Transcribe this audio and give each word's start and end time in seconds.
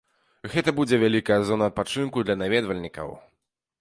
Гэта 0.53 0.73
будзе 0.79 0.97
вялікая 1.03 1.37
зона 1.49 1.67
адпачынку 1.73 2.17
для 2.25 2.35
наведвальнікаў. 2.43 3.07